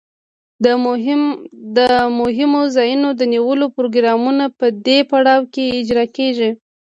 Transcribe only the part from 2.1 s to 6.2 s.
مهمو ځایونو د نیولو پروګرامونه په دې پړاو کې اجرا